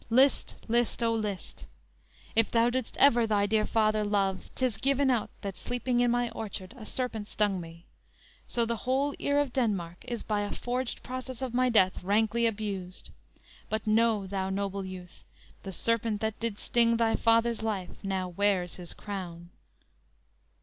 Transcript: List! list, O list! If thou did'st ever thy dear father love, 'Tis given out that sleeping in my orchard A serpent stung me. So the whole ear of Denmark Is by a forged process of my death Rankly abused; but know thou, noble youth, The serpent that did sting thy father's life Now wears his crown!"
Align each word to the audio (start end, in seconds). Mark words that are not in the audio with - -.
List! 0.09 0.55
list, 0.67 1.03
O 1.03 1.13
list! 1.13 1.67
If 2.35 2.49
thou 2.49 2.71
did'st 2.71 2.97
ever 2.97 3.27
thy 3.27 3.45
dear 3.45 3.67
father 3.67 4.03
love, 4.03 4.49
'Tis 4.55 4.77
given 4.77 5.11
out 5.11 5.29
that 5.41 5.55
sleeping 5.55 5.99
in 5.99 6.09
my 6.09 6.31
orchard 6.31 6.73
A 6.75 6.87
serpent 6.87 7.27
stung 7.27 7.61
me. 7.61 7.85
So 8.47 8.65
the 8.65 8.77
whole 8.77 9.13
ear 9.19 9.37
of 9.37 9.53
Denmark 9.53 10.03
Is 10.07 10.23
by 10.23 10.41
a 10.41 10.53
forged 10.55 11.03
process 11.03 11.43
of 11.43 11.53
my 11.53 11.69
death 11.69 12.03
Rankly 12.03 12.47
abused; 12.47 13.11
but 13.69 13.85
know 13.85 14.25
thou, 14.25 14.49
noble 14.49 14.83
youth, 14.83 15.23
The 15.61 15.71
serpent 15.71 16.19
that 16.21 16.39
did 16.39 16.57
sting 16.57 16.97
thy 16.97 17.15
father's 17.15 17.61
life 17.61 17.91
Now 18.03 18.27
wears 18.27 18.77
his 18.77 18.93
crown!" 18.93 19.51